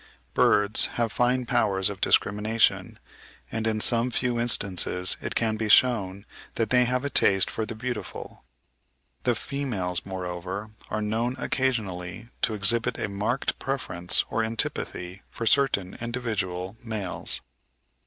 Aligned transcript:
Birds 0.33 0.87
have 0.97 1.11
fine 1.11 1.45
powers 1.45 1.87
of 1.87 2.01
discrimination, 2.01 2.97
and 3.51 3.67
in 3.67 3.79
some 3.79 4.09
few 4.09 4.39
instances 4.39 5.15
it 5.21 5.35
can 5.35 5.57
be 5.57 5.69
shewn 5.69 6.25
that 6.55 6.71
they 6.71 6.85
have 6.85 7.05
a 7.05 7.09
taste 7.11 7.51
for 7.51 7.67
the 7.67 7.75
beautiful. 7.75 8.43
The 9.25 9.35
females, 9.35 10.03
moreover, 10.03 10.71
are 10.89 11.03
known 11.03 11.35
occasionally 11.37 12.29
to 12.41 12.55
exhibit 12.55 12.97
a 12.97 13.09
marked 13.09 13.59
preference 13.59 14.25
or 14.31 14.43
antipathy 14.43 15.21
for 15.29 15.45
certain 15.45 15.93
individual 16.01 16.77
males. 16.83 17.41